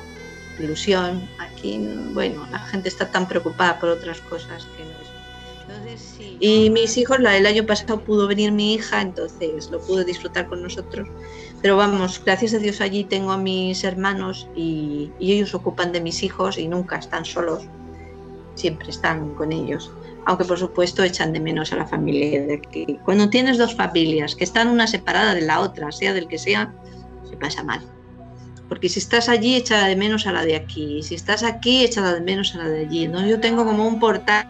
ilusión. 0.59 1.27
Aquí, 1.39 1.79
bueno, 2.13 2.47
la 2.51 2.59
gente 2.59 2.89
está 2.89 3.09
tan 3.09 3.27
preocupada 3.27 3.79
por 3.79 3.89
otras 3.89 4.21
cosas 4.21 4.65
que 4.77 4.83
no 4.83 4.91
es. 4.91 5.16
Y 6.39 6.69
mis 6.69 6.97
hijos, 6.97 7.17
el 7.19 7.45
año 7.45 7.65
pasado 7.65 7.99
pudo 7.99 8.27
venir 8.27 8.51
mi 8.51 8.75
hija, 8.75 9.01
entonces 9.01 9.69
lo 9.71 9.79
pude 9.81 10.05
disfrutar 10.05 10.47
con 10.47 10.61
nosotros. 10.61 11.07
Pero 11.61 11.75
vamos, 11.77 12.21
gracias 12.23 12.53
a 12.53 12.59
Dios 12.59 12.81
allí 12.81 13.03
tengo 13.03 13.31
a 13.31 13.37
mis 13.37 13.83
hermanos 13.83 14.47
y, 14.55 15.11
y 15.19 15.33
ellos 15.33 15.55
ocupan 15.55 15.91
de 15.91 16.01
mis 16.01 16.21
hijos 16.23 16.57
y 16.57 16.67
nunca 16.67 16.97
están 16.97 17.25
solos, 17.25 17.63
siempre 18.55 18.89
están 18.89 19.33
con 19.33 19.51
ellos 19.51 19.91
aunque 20.27 20.43
por 20.43 20.59
supuesto 20.59 21.03
echan 21.03 21.31
de 21.31 21.39
menos 21.39 21.71
a 21.71 21.77
la 21.77 21.87
familia 21.87 22.45
de 22.45 22.55
aquí. 22.55 22.99
Cuando 23.05 23.29
tienes 23.29 23.57
dos 23.57 23.73
familias 23.73 24.35
que 24.35 24.43
están 24.43 24.67
una 24.67 24.85
separada 24.85 25.33
de 25.33 25.41
la 25.41 25.61
otra, 25.61 25.89
sea 25.93 26.13
del 26.13 26.27
que 26.27 26.37
sea, 26.37 26.73
se 27.29 27.37
pasa 27.37 27.63
mal. 27.63 27.79
Porque 28.67 28.89
si 28.89 28.99
estás 28.99 29.29
allí, 29.29 29.55
echa 29.55 29.87
de 29.87 29.95
menos 29.95 30.27
a 30.27 30.33
la 30.33 30.43
de 30.43 30.57
aquí. 30.57 31.01
Si 31.01 31.15
estás 31.15 31.43
aquí, 31.43 31.85
echa 31.85 32.13
de 32.13 32.19
menos 32.19 32.53
a 32.55 32.57
la 32.57 32.67
de 32.67 32.81
allí. 32.81 33.07
¿no? 33.07 33.25
Yo 33.25 33.39
tengo 33.39 33.63
como 33.63 33.87
un 33.87 34.01
portal 34.01 34.45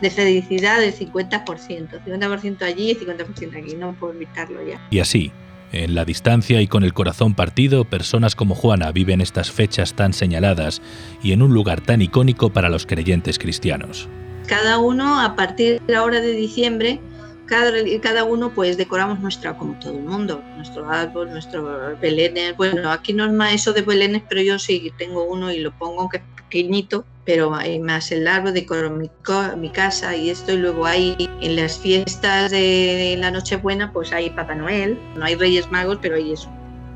de 0.00 0.10
felicidad 0.10 0.80
del 0.80 0.94
50%. 0.94 2.04
50% 2.04 2.62
allí 2.62 2.90
y 2.90 2.94
50% 2.94 3.62
aquí. 3.62 3.74
No 3.76 3.94
puedo 3.94 4.14
evitarlo 4.14 4.66
ya. 4.66 4.80
Y 4.90 5.00
así, 5.00 5.32
en 5.72 5.94
la 5.94 6.04
distancia 6.04 6.60
y 6.60 6.66
con 6.66 6.84
el 6.84 6.94
corazón 6.94 7.34
partido, 7.34 7.84
personas 7.84 8.34
como 8.34 8.54
Juana 8.54 8.92
viven 8.92 9.20
estas 9.20 9.50
fechas 9.50 9.94
tan 9.94 10.12
señaladas 10.12 10.80
y 11.22 11.32
en 11.32 11.42
un 11.42 11.52
lugar 11.52 11.80
tan 11.80 12.02
icónico 12.02 12.50
para 12.50 12.68
los 12.68 12.86
creyentes 12.86 13.38
cristianos. 13.38 14.08
Cada 14.46 14.78
uno, 14.78 15.20
a 15.20 15.34
partir 15.34 15.80
de 15.82 15.96
ahora 15.96 16.20
de 16.20 16.32
diciembre, 16.32 17.00
cada, 17.46 17.72
cada 18.00 18.24
uno 18.24 18.50
pues 18.50 18.76
decoramos 18.76 19.18
nuestra, 19.20 19.56
como 19.56 19.74
todo 19.78 19.98
el 19.98 20.04
mundo, 20.04 20.42
nuestro 20.56 20.88
árbol, 20.88 21.30
nuestro 21.30 21.96
belenes. 22.00 22.56
Bueno, 22.56 22.90
aquí 22.90 23.12
no 23.12 23.24
es 23.24 23.32
más 23.32 23.54
eso 23.54 23.72
de 23.72 23.82
belenes, 23.82 24.22
pero 24.28 24.42
yo 24.42 24.58
sí 24.58 24.92
tengo 24.98 25.24
uno 25.24 25.50
y 25.50 25.58
lo 25.58 25.72
pongo, 25.72 26.02
aunque 26.02 26.18
es 26.18 26.22
pequeñito, 26.36 27.04
pero 27.26 27.54
hay 27.54 27.80
más 27.80 28.12
el 28.12 28.26
árbol, 28.28 28.54
decoro 28.54 28.88
mi, 28.88 29.68
casa 29.70 30.16
y 30.16 30.30
esto. 30.30 30.52
Y 30.52 30.58
luego 30.58 30.86
hay 30.86 31.16
en 31.40 31.56
las 31.56 31.76
fiestas 31.76 32.52
de, 32.52 33.16
la 33.18 33.32
Nochebuena, 33.32 33.92
pues 33.92 34.12
hay 34.12 34.30
Papá 34.30 34.54
Noel, 34.54 34.98
no 35.16 35.24
hay 35.24 35.34
Reyes 35.34 35.70
Magos, 35.70 35.98
pero 36.00 36.14
hay 36.14 36.32
eso. 36.32 36.48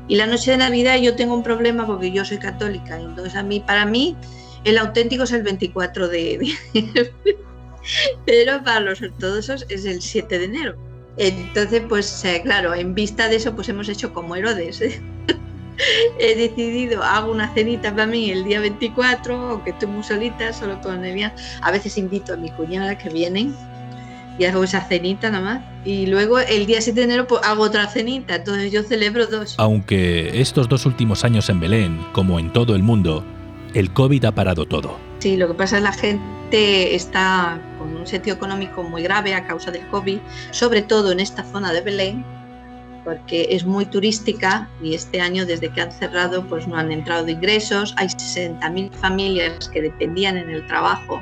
Y 0.07 0.15
la 0.15 0.25
noche 0.25 0.51
de 0.51 0.57
Navidad 0.57 0.97
yo 0.97 1.15
tengo 1.15 1.35
un 1.35 1.43
problema 1.43 1.85
porque 1.85 2.11
yo 2.11 2.25
soy 2.25 2.39
católica, 2.39 2.99
entonces 2.99 3.35
a 3.35 3.43
mí, 3.43 3.59
para 3.59 3.85
mí, 3.85 4.15
el 4.63 4.77
auténtico 4.77 5.23
es 5.23 5.31
el 5.31 5.43
24 5.43 6.07
de, 6.07 6.53
pero 8.25 8.63
para 8.63 8.79
los 8.79 9.01
ortodoxos 9.01 9.65
es 9.69 9.85
el 9.85 10.01
7 10.01 10.39
de 10.39 10.45
enero. 10.45 10.75
Entonces, 11.17 11.83
pues 11.89 12.23
eh, 12.23 12.41
claro, 12.43 12.73
en 12.73 12.95
vista 12.95 13.27
de 13.27 13.35
eso, 13.35 13.53
pues 13.53 13.67
hemos 13.69 13.89
hecho 13.89 14.13
como 14.13 14.35
Herodes. 14.35 14.81
¿eh? 14.81 15.01
He 16.19 16.35
decidido, 16.35 17.03
hago 17.03 17.31
una 17.31 17.53
cenita 17.53 17.91
para 17.91 18.05
mí 18.05 18.31
el 18.31 18.43
día 18.43 18.59
24, 18.59 19.35
aunque 19.35 19.71
estoy 19.71 19.89
muy 19.89 20.03
solita, 20.03 20.53
solo 20.53 20.79
con 20.81 21.03
Evian. 21.03 21.33
A 21.61 21.71
veces 21.71 21.97
invito 21.97 22.33
a 22.33 22.37
mi 22.37 22.49
cuñada 22.51 22.97
que 22.97 23.09
vienen 23.09 23.55
y 24.37 24.45
hago 24.45 24.63
esa 24.63 24.81
cenita 24.81 25.29
nada 25.29 25.43
más. 25.43 25.61
Y 25.85 26.07
luego 26.07 26.39
el 26.39 26.65
día 26.65 26.81
7 26.81 26.99
de 26.99 27.05
enero 27.05 27.27
pues, 27.27 27.41
hago 27.43 27.63
otra 27.63 27.87
cenita, 27.87 28.35
entonces 28.35 28.71
yo 28.71 28.83
celebro 28.83 29.27
dos. 29.27 29.55
Aunque 29.57 30.39
estos 30.39 30.69
dos 30.69 30.85
últimos 30.85 31.23
años 31.23 31.49
en 31.49 31.59
Belén, 31.59 31.99
como 32.13 32.39
en 32.39 32.51
todo 32.53 32.75
el 32.75 32.83
mundo, 32.83 33.23
el 33.73 33.91
COVID 33.91 34.25
ha 34.25 34.31
parado 34.31 34.65
todo. 34.65 34.97
Sí, 35.19 35.37
lo 35.37 35.47
que 35.47 35.53
pasa 35.53 35.77
es 35.77 35.81
que 35.81 35.87
la 35.89 35.93
gente 35.93 36.95
está 36.95 37.61
con 37.77 37.95
un 37.95 38.07
sitio 38.07 38.33
económico 38.33 38.83
muy 38.83 39.03
grave 39.03 39.33
a 39.33 39.45
causa 39.45 39.71
del 39.71 39.87
COVID, 39.87 40.17
sobre 40.51 40.81
todo 40.81 41.11
en 41.11 41.19
esta 41.19 41.43
zona 41.43 41.71
de 41.71 41.81
Belén, 41.81 42.25
porque 43.03 43.47
es 43.49 43.65
muy 43.65 43.85
turística 43.85 44.69
y 44.81 44.93
este 44.93 45.21
año 45.21 45.45
desde 45.45 45.69
que 45.69 45.81
han 45.81 45.91
cerrado 45.91 46.45
pues 46.47 46.67
no 46.67 46.75
han 46.75 46.91
entrado 46.91 47.27
ingresos. 47.27 47.93
Hay 47.97 48.07
60.000 48.07 48.91
familias 48.91 49.69
que 49.69 49.81
dependían 49.81 50.37
en 50.37 50.49
el 50.49 50.65
trabajo 50.67 51.21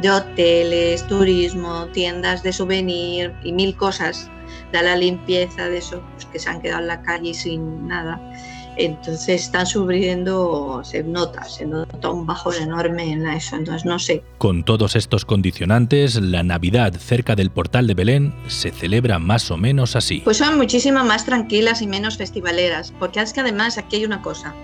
de 0.00 0.10
hoteles, 0.10 1.06
turismo, 1.06 1.86
tiendas 1.92 2.42
de 2.42 2.52
souvenir 2.52 3.32
y 3.42 3.52
mil 3.52 3.74
cosas 3.76 4.30
de 4.72 4.82
la 4.82 4.96
limpieza 4.96 5.68
de 5.68 5.78
eso, 5.78 6.02
pues, 6.12 6.26
que 6.26 6.38
se 6.38 6.50
han 6.50 6.60
quedado 6.60 6.82
en 6.82 6.88
la 6.88 7.02
calle 7.02 7.34
sin 7.34 7.86
nada. 7.86 8.20
Entonces 8.76 9.42
están 9.42 9.66
sufriendo, 9.66 10.82
se 10.84 11.02
nota, 11.02 11.44
se 11.44 11.64
nota 11.64 12.10
un 12.10 12.26
bajón 12.26 12.54
enorme 12.60 13.10
en 13.10 13.26
eso, 13.26 13.56
entonces 13.56 13.86
no 13.86 13.98
sé. 13.98 14.22
Con 14.38 14.64
todos 14.64 14.96
estos 14.96 15.24
condicionantes, 15.24 16.16
la 16.16 16.42
Navidad 16.42 16.92
cerca 16.94 17.34
del 17.34 17.50
portal 17.50 17.86
de 17.86 17.94
Belén 17.94 18.34
se 18.48 18.70
celebra 18.70 19.18
más 19.18 19.50
o 19.50 19.56
menos 19.56 19.96
así. 19.96 20.20
Pues 20.24 20.36
son 20.36 20.58
muchísimo 20.58 21.02
más 21.04 21.24
tranquilas 21.24 21.80
y 21.80 21.86
menos 21.86 22.18
festivaleras, 22.18 22.92
porque 22.98 23.20
es 23.20 23.32
que 23.32 23.40
además 23.40 23.78
aquí 23.78 23.96
hay 23.96 24.04
una 24.04 24.20
cosa, 24.20 24.54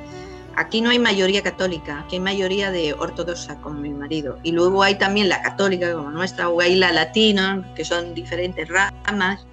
aquí 0.56 0.82
no 0.82 0.90
hay 0.90 0.98
mayoría 0.98 1.42
católica, 1.42 2.00
aquí 2.00 2.16
hay 2.16 2.20
mayoría 2.20 2.70
de 2.70 2.92
ortodoxa 2.92 3.56
como 3.62 3.80
mi 3.80 3.90
marido, 3.90 4.38
y 4.42 4.52
luego 4.52 4.82
hay 4.82 4.96
también 4.96 5.30
la 5.30 5.40
católica 5.40 5.90
como 5.94 6.10
nuestra, 6.10 6.50
o 6.50 6.60
hay 6.60 6.76
la 6.76 6.92
latina, 6.92 7.66
que 7.74 7.84
son 7.84 8.14
diferentes 8.14 8.68
ramas, 8.68 9.46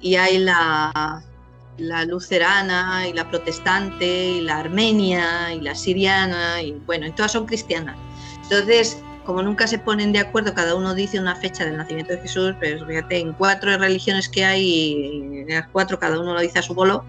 y 0.00 0.14
hay 0.14 0.38
la 0.38 1.22
la 1.80 2.04
lucerana 2.04 3.06
y 3.08 3.12
la 3.12 3.28
protestante 3.28 4.06
y 4.06 4.40
la 4.42 4.58
armenia 4.58 5.54
y 5.54 5.60
la 5.60 5.74
siriana 5.74 6.62
y 6.62 6.72
bueno, 6.86 7.06
en 7.06 7.14
todas 7.14 7.32
son 7.32 7.46
cristianas. 7.46 7.96
Entonces, 8.44 8.98
como 9.24 9.42
nunca 9.42 9.66
se 9.66 9.78
ponen 9.78 10.12
de 10.12 10.18
acuerdo, 10.18 10.54
cada 10.54 10.74
uno 10.74 10.94
dice 10.94 11.20
una 11.20 11.36
fecha 11.36 11.64
del 11.64 11.76
nacimiento 11.76 12.12
de 12.12 12.20
Jesús, 12.20 12.54
pero 12.58 12.86
fíjate, 12.86 13.18
en 13.18 13.32
cuatro 13.32 13.76
religiones 13.76 14.28
que 14.28 14.44
hay, 14.44 15.44
en 15.48 15.48
las 15.48 15.68
cuatro 15.68 15.98
cada 15.98 16.18
uno 16.18 16.34
lo 16.34 16.40
dice 16.40 16.58
a 16.58 16.62
su 16.62 16.74
bolo. 16.74 17.04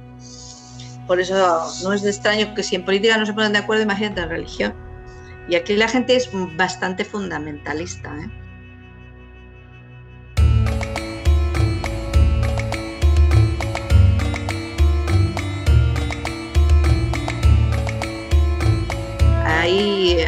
Por 1.07 1.19
eso 1.19 1.35
no 1.83 1.93
es 1.93 2.03
de 2.03 2.09
extraño 2.09 2.53
que 2.53 2.63
si 2.63 2.75
en 2.75 2.85
política 2.85 3.17
no 3.17 3.25
se 3.25 3.33
ponen 3.33 3.53
de 3.53 3.59
acuerdo, 3.59 3.83
imagínate 3.83 4.21
en 4.21 4.29
religión. 4.29 4.73
Y 5.49 5.55
aquí 5.55 5.75
la 5.75 5.87
gente 5.87 6.15
es 6.15 6.29
bastante 6.55 7.03
fundamentalista. 7.03 8.15
¿eh? 8.17 8.40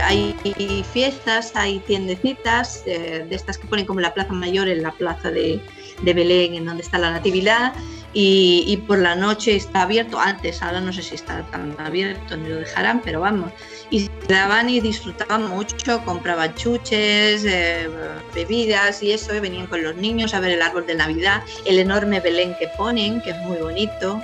Hay, 0.01 0.85
fiestas, 0.91 1.51
hay 1.55 1.79
tiendecitas 1.79 2.83
eh, 2.85 3.25
de 3.27 3.35
estas 3.35 3.57
que 3.57 3.67
ponen 3.67 3.85
como 3.85 3.99
la 3.99 4.13
Plaza 4.13 4.33
Mayor 4.33 4.67
en 4.67 4.83
la 4.83 4.91
Plaza 4.91 5.31
de, 5.31 5.61
Belén, 6.01 6.55
en 6.55 6.65
donde 6.65 6.83
está 6.83 6.97
la 6.97 7.11
Natividad, 7.11 7.73
y, 8.15 8.77
por 8.85 8.99
la 8.99 9.15
noche 9.15 9.55
está 9.55 9.83
abierto, 9.83 10.19
antes, 10.19 10.61
ahora 10.61 10.81
no 10.81 10.93
sé 10.93 11.01
si 11.01 11.15
está 11.15 11.41
tan 11.49 11.75
abierto 11.79 12.37
ni 12.37 12.47
lo 12.47 12.57
dejarán, 12.57 13.01
pero 13.03 13.21
vamos, 13.21 13.51
y 13.89 14.07
daban 14.27 14.69
y 14.69 14.79
disfrutaban 14.79 15.49
mucho, 15.49 16.03
compraban 16.05 16.53
chuches, 16.53 17.43
eh, 17.43 17.89
bebidas 18.35 19.01
y 19.01 19.13
eso, 19.13 19.33
venían 19.41 19.65
con 19.65 19.81
los 19.81 19.95
niños 19.95 20.35
a 20.35 20.39
ver 20.39 20.51
el 20.51 20.61
árbol 20.61 20.85
de 20.85 20.93
Navidad, 20.93 21.41
el 21.65 21.79
enorme 21.79 22.19
Belén 22.19 22.55
que 22.59 22.67
ponen, 22.77 23.19
que 23.21 23.31
es 23.31 23.37
muy 23.37 23.57
bonito, 23.57 24.21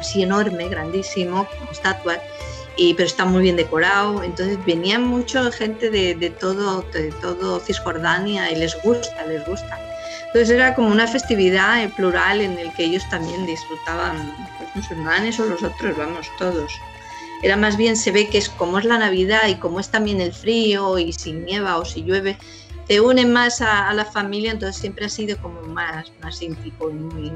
así 0.00 0.22
enorme, 0.22 0.68
grandísimo, 0.68 1.46
como 1.58 1.70
estatua 1.70 2.18
y, 2.78 2.94
pero 2.94 3.06
está 3.06 3.24
muy 3.24 3.42
bien 3.42 3.56
decorado. 3.56 4.22
Entonces 4.22 4.58
venían 4.64 5.02
mucha 5.06 5.50
gente 5.50 5.90
de, 5.90 6.14
de, 6.14 6.30
todo, 6.30 6.82
de 6.92 7.12
todo 7.20 7.60
Cisjordania 7.60 8.50
y 8.50 8.56
les 8.56 8.80
gusta, 8.82 9.26
les 9.26 9.44
gusta. 9.46 9.78
Entonces 10.28 10.50
era 10.50 10.74
como 10.74 10.88
una 10.88 11.06
festividad 11.06 11.88
plural 11.94 12.40
en 12.40 12.58
el 12.58 12.72
que 12.74 12.84
ellos 12.84 13.02
también 13.10 13.44
disfrutaban, 13.46 14.34
los 14.60 14.76
musulmanes 14.76 15.40
o 15.40 15.46
los 15.46 15.62
otros, 15.62 15.96
vamos, 15.96 16.30
todos. 16.38 16.72
Era 17.42 17.56
más 17.56 17.76
bien, 17.76 17.96
se 17.96 18.12
ve 18.12 18.28
que 18.28 18.38
es 18.38 18.48
como 18.48 18.78
es 18.78 18.84
la 18.84 18.98
Navidad 18.98 19.48
y 19.48 19.56
como 19.56 19.80
es 19.80 19.88
también 19.88 20.20
el 20.20 20.32
frío 20.32 20.98
y 20.98 21.12
si 21.12 21.32
nieva 21.32 21.78
o 21.78 21.84
si 21.84 22.02
llueve, 22.02 22.36
te 22.86 23.00
une 23.00 23.26
más 23.26 23.60
a, 23.60 23.92
la 23.92 24.04
familia, 24.04 24.52
entonces 24.52 24.80
siempre 24.80 25.06
ha 25.06 25.08
sido 25.08 25.36
como 25.38 25.60
más, 25.62 26.12
más 26.22 26.40
íntimo 26.42 26.90
y 26.90 26.92
muy, 26.92 27.32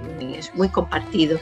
muy 0.55 0.69
compartido 0.69 1.39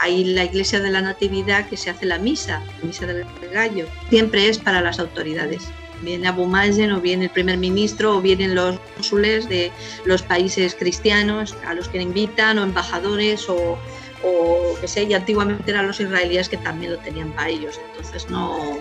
hay 0.00 0.24
la 0.24 0.44
iglesia 0.44 0.80
de 0.80 0.90
la 0.90 1.02
Natividad 1.02 1.68
que 1.68 1.76
se 1.76 1.90
hace 1.90 2.06
la 2.06 2.18
misa, 2.18 2.62
la 2.80 2.86
misa 2.86 3.06
del 3.06 3.26
gallo. 3.52 3.86
Siempre 4.08 4.48
es 4.48 4.58
para 4.58 4.80
las 4.80 4.98
autoridades. 4.98 5.68
Viene 6.02 6.28
Abu 6.28 6.46
Mazen 6.46 6.92
o 6.92 7.00
viene 7.00 7.24
el 7.24 7.30
primer 7.30 7.58
ministro 7.58 8.16
o 8.16 8.20
vienen 8.22 8.54
los 8.54 8.78
cónsules 8.94 9.48
de 9.48 9.70
los 10.06 10.22
países 10.22 10.74
cristianos 10.74 11.54
a 11.66 11.74
los 11.74 11.88
que 11.88 12.00
invitan 12.00 12.58
o 12.58 12.62
embajadores 12.62 13.46
o, 13.50 13.78
o 14.24 14.74
que 14.80 14.88
sé, 14.88 15.02
y 15.02 15.12
antiguamente 15.12 15.70
eran 15.70 15.86
los 15.86 16.00
israelíes 16.00 16.48
que 16.48 16.56
también 16.56 16.92
lo 16.92 16.98
tenían 16.98 17.32
para 17.32 17.50
ellos. 17.50 17.78
Entonces 17.90 18.30
no, 18.30 18.78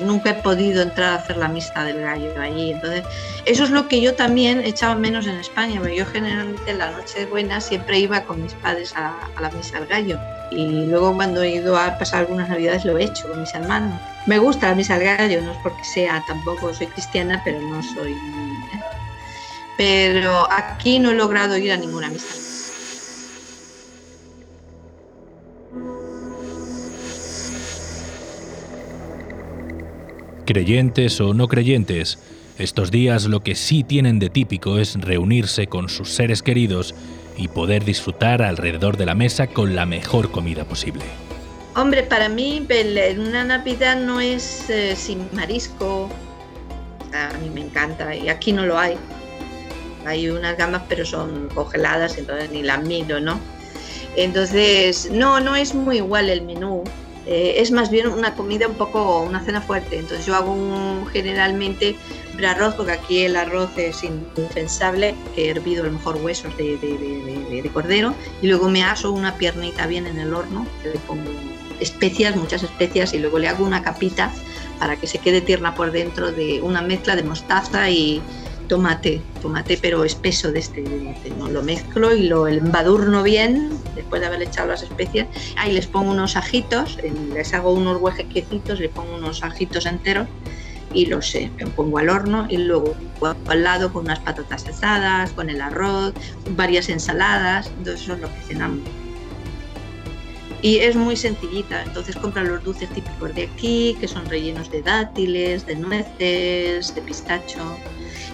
nunca 0.00 0.30
he 0.30 0.34
podido 0.34 0.82
entrar 0.82 1.10
a 1.10 1.14
hacer 1.16 1.36
la 1.36 1.48
misa 1.48 1.84
del 1.84 2.00
gallo 2.00 2.32
allí. 2.40 2.72
Entonces, 2.72 3.04
eso 3.44 3.64
es 3.64 3.70
lo 3.70 3.88
que 3.88 4.00
yo 4.00 4.14
también 4.14 4.60
echaba 4.60 4.94
menos 4.94 5.26
en 5.26 5.36
España, 5.36 5.80
porque 5.80 5.96
yo 5.96 6.06
generalmente 6.06 6.70
en 6.70 6.78
la 6.78 6.90
noche 6.90 7.26
buena 7.26 7.60
siempre 7.60 7.98
iba 7.98 8.22
con 8.22 8.42
mis 8.42 8.54
padres 8.54 8.94
a, 8.96 9.14
la 9.40 9.50
misa 9.50 9.78
del 9.80 9.88
gallo. 9.88 10.18
Y 10.50 10.86
luego 10.86 11.14
cuando 11.14 11.42
he 11.42 11.50
ido 11.50 11.76
a 11.76 11.98
pasar 11.98 12.20
algunas 12.20 12.48
navidades 12.48 12.84
lo 12.84 12.96
he 12.98 13.04
hecho 13.04 13.28
con 13.28 13.40
mis 13.40 13.54
hermanos. 13.54 14.00
Me 14.26 14.38
gusta 14.38 14.68
la 14.70 14.74
misa 14.74 14.98
del 14.98 15.16
gallo, 15.16 15.42
no 15.42 15.52
es 15.52 15.58
porque 15.62 15.84
sea, 15.84 16.22
tampoco 16.26 16.72
soy 16.72 16.86
cristiana, 16.88 17.40
pero 17.44 17.60
no 17.60 17.82
soy... 17.82 18.12
¿eh? 18.12 18.80
Pero 19.76 20.46
aquí 20.52 21.00
no 21.00 21.10
he 21.10 21.14
logrado 21.14 21.56
ir 21.56 21.72
a 21.72 21.76
ninguna 21.76 22.08
misa. 22.08 22.43
Creyentes 30.54 31.20
o 31.20 31.34
no 31.34 31.48
creyentes, 31.48 32.16
estos 32.60 32.92
días 32.92 33.24
lo 33.24 33.40
que 33.40 33.56
sí 33.56 33.82
tienen 33.82 34.20
de 34.20 34.30
típico 34.30 34.78
es 34.78 34.94
reunirse 34.94 35.66
con 35.66 35.88
sus 35.88 36.10
seres 36.10 36.44
queridos 36.44 36.94
y 37.36 37.48
poder 37.48 37.84
disfrutar 37.84 38.40
alrededor 38.40 38.96
de 38.96 39.04
la 39.04 39.16
mesa 39.16 39.48
con 39.48 39.74
la 39.74 39.84
mejor 39.84 40.30
comida 40.30 40.64
posible. 40.64 41.02
Hombre, 41.74 42.04
para 42.04 42.28
mí 42.28 42.64
una 43.18 43.42
Navidad 43.42 43.98
no 43.98 44.20
es 44.20 44.70
eh, 44.70 44.94
sin 44.94 45.26
marisco. 45.32 46.08
A 47.12 47.36
mí 47.38 47.50
me 47.50 47.62
encanta 47.62 48.14
y 48.14 48.28
aquí 48.28 48.52
no 48.52 48.64
lo 48.64 48.78
hay. 48.78 48.94
Hay 50.06 50.30
unas 50.30 50.56
gamas 50.56 50.82
pero 50.88 51.04
son 51.04 51.48
congeladas, 51.52 52.16
entonces 52.16 52.52
ni 52.52 52.62
las 52.62 52.80
miro, 52.84 53.18
¿no? 53.18 53.40
Entonces, 54.14 55.10
no, 55.10 55.40
no 55.40 55.56
es 55.56 55.74
muy 55.74 55.96
igual 55.96 56.30
el 56.30 56.42
menú. 56.42 56.84
Eh, 57.26 57.54
es 57.58 57.70
más 57.70 57.90
bien 57.90 58.08
una 58.08 58.34
comida 58.34 58.68
un 58.68 58.74
poco, 58.74 59.20
una 59.20 59.40
cena 59.40 59.60
fuerte. 59.60 59.98
Entonces 59.98 60.26
yo 60.26 60.34
hago 60.34 61.06
generalmente 61.12 61.96
un 62.36 62.44
arroz, 62.44 62.74
porque 62.74 62.92
aquí 62.92 63.20
el 63.20 63.36
arroz 63.36 63.70
es 63.76 64.02
indispensable, 64.04 65.14
he 65.36 65.48
hervido 65.48 65.82
a 65.82 65.86
lo 65.86 65.92
mejor 65.92 66.16
huesos 66.16 66.56
de, 66.56 66.76
de, 66.76 67.70
cordero 67.72 68.14
y 68.40 68.46
luego 68.46 68.68
me 68.68 68.84
aso 68.84 69.10
una 69.10 69.34
piernita 69.36 69.86
bien 69.86 70.06
en 70.06 70.18
el 70.18 70.32
horno, 70.32 70.66
le 70.84 70.98
pongo 71.00 71.30
especias, 71.80 72.36
muchas 72.36 72.62
especias 72.62 73.14
y 73.14 73.18
luego 73.18 73.38
le 73.38 73.48
hago 73.48 73.64
una 73.64 73.82
capita 73.82 74.30
para 74.78 74.96
que 74.96 75.06
se 75.06 75.18
quede 75.18 75.40
tierna 75.40 75.74
por 75.74 75.90
dentro 75.90 76.30
de 76.30 76.60
una 76.62 76.82
mezcla 76.82 77.16
de 77.16 77.22
mostaza 77.22 77.90
y, 77.90 78.22
tomate, 78.74 79.20
tomate 79.40 79.78
pero 79.80 80.02
espeso 80.02 80.50
de 80.50 80.58
este, 80.58 80.82
¿no? 81.38 81.48
lo 81.48 81.62
mezclo 81.62 82.12
y 82.12 82.24
lo 82.24 82.48
embadurno 82.48 83.22
bien 83.22 83.70
después 83.94 84.20
de 84.20 84.26
haber 84.26 84.42
echado 84.42 84.66
las 84.66 84.82
especias, 84.82 85.28
ahí 85.56 85.70
les 85.70 85.86
pongo 85.86 86.10
unos 86.10 86.34
ajitos, 86.34 86.98
les 87.32 87.54
hago 87.54 87.72
unos 87.72 88.00
huejequecitos, 88.00 88.80
les 88.80 88.90
pongo 88.90 89.14
unos 89.14 89.44
ajitos 89.44 89.86
enteros 89.86 90.26
y 90.92 91.06
los 91.06 91.32
eh, 91.36 91.52
pongo 91.76 91.98
al 91.98 92.08
horno 92.08 92.48
y 92.50 92.56
luego 92.56 92.96
al 93.46 93.62
lado 93.62 93.92
con 93.92 94.06
unas 94.06 94.18
patatas 94.18 94.66
asadas, 94.66 95.30
con 95.30 95.50
el 95.50 95.60
arroz, 95.60 96.12
varias 96.50 96.88
ensaladas, 96.88 97.68
entonces 97.78 98.02
eso 98.02 98.14
es 98.14 98.20
lo 98.22 98.28
que 98.28 98.40
cenamos. 98.48 98.80
Y 100.62 100.78
es 100.78 100.96
muy 100.96 101.14
sencillita, 101.14 101.84
entonces 101.84 102.16
compran 102.16 102.48
los 102.48 102.64
dulces 102.64 102.88
típicos 102.88 103.32
de 103.36 103.44
aquí, 103.44 103.96
que 104.00 104.08
son 104.08 104.26
rellenos 104.26 104.68
de 104.72 104.82
dátiles, 104.82 105.64
de 105.64 105.76
nueces, 105.76 106.92
de 106.92 107.02
pistacho, 107.02 107.60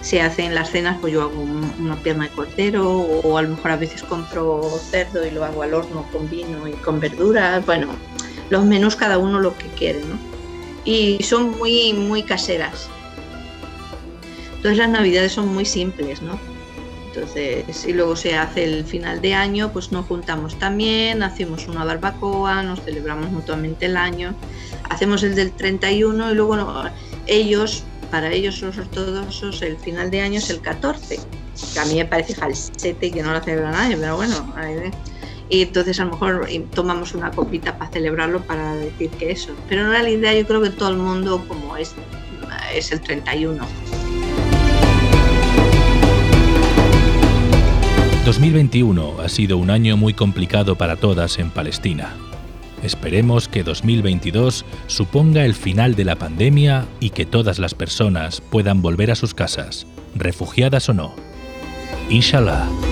se 0.01 0.21
hacen 0.21 0.55
las 0.55 0.71
cenas, 0.71 0.97
pues 0.99 1.13
yo 1.13 1.21
hago 1.21 1.41
una 1.79 1.95
pierna 1.97 2.25
de 2.25 2.31
cordero 2.31 2.89
o 2.89 3.37
a 3.37 3.43
lo 3.43 3.49
mejor 3.49 3.71
a 3.71 3.77
veces 3.77 4.03
compro 4.03 4.61
cerdo 4.89 5.25
y 5.25 5.31
lo 5.31 5.45
hago 5.45 5.61
al 5.61 5.73
horno 5.73 6.05
con 6.11 6.29
vino 6.29 6.67
y 6.67 6.73
con 6.73 6.99
verduras. 6.99 7.65
Bueno, 7.65 7.87
los 8.49 8.65
menús 8.65 8.95
cada 8.95 9.17
uno 9.17 9.39
lo 9.39 9.55
que 9.57 9.67
quiere, 9.67 9.99
¿no? 10.01 10.17
Y 10.83 11.21
son 11.21 11.57
muy, 11.57 11.93
muy 11.93 12.23
caseras. 12.23 12.89
Entonces 14.55 14.77
las 14.77 14.89
navidades 14.89 15.31
son 15.31 15.53
muy 15.53 15.65
simples, 15.65 16.21
¿no? 16.21 16.39
Entonces, 17.07 17.85
y 17.85 17.93
luego 17.93 18.15
se 18.15 18.35
hace 18.37 18.63
el 18.63 18.85
final 18.85 19.21
de 19.21 19.33
año, 19.33 19.71
pues 19.73 19.91
nos 19.91 20.05
juntamos 20.05 20.57
también, 20.57 21.23
hacemos 21.23 21.67
una 21.67 21.83
barbacoa, 21.83 22.63
nos 22.63 22.81
celebramos 22.81 23.29
mutuamente 23.31 23.87
el 23.87 23.97
año, 23.97 24.33
hacemos 24.89 25.21
el 25.23 25.35
del 25.35 25.51
31 25.51 26.31
y 26.31 26.35
luego 26.35 26.55
ellos 27.27 27.83
para 28.11 28.31
ellos 28.31 28.61
los 28.61 28.77
ortodoxos 28.77 29.61
el 29.61 29.77
final 29.77 30.11
de 30.11 30.21
año 30.21 30.37
es 30.37 30.49
el 30.49 30.59
14, 30.59 31.19
que 31.73 31.79
a 31.79 31.85
mí 31.85 31.95
me 31.95 32.05
parece 32.05 32.35
falsete 32.35 33.09
que 33.09 33.23
no 33.23 33.31
lo 33.31 33.41
celebra 33.41 33.71
nadie, 33.71 33.97
pero 33.97 34.17
bueno, 34.17 34.53
y 35.49 35.63
entonces 35.63 35.99
a 35.99 36.05
lo 36.05 36.11
mejor 36.11 36.47
tomamos 36.73 37.13
una 37.13 37.31
copita 37.31 37.77
para 37.77 37.91
celebrarlo 37.91 38.41
para 38.41 38.75
decir 38.75 39.09
que 39.11 39.31
eso. 39.31 39.53
Pero 39.67 39.81
en 39.81 39.89
realidad 39.89 40.33
yo 40.33 40.47
creo 40.47 40.61
que 40.61 40.69
todo 40.69 40.89
el 40.89 40.97
mundo 40.97 41.43
como 41.45 41.75
es, 41.75 41.93
es 42.73 42.91
el 42.93 43.01
31. 43.01 43.67
2021 48.23 49.15
ha 49.19 49.27
sido 49.27 49.57
un 49.57 49.71
año 49.71 49.97
muy 49.97 50.13
complicado 50.13 50.77
para 50.77 50.95
todas 50.95 51.37
en 51.37 51.49
Palestina. 51.49 52.15
Esperemos 52.83 53.47
que 53.47 53.63
2022 53.63 54.65
suponga 54.87 55.45
el 55.45 55.53
final 55.53 55.95
de 55.95 56.05
la 56.05 56.15
pandemia 56.15 56.85
y 56.99 57.11
que 57.11 57.25
todas 57.25 57.59
las 57.59 57.73
personas 57.73 58.41
puedan 58.41 58.81
volver 58.81 59.11
a 59.11 59.15
sus 59.15 59.33
casas, 59.33 59.85
refugiadas 60.15 60.89
o 60.89 60.93
no. 60.93 61.13
Inshallah. 62.09 62.90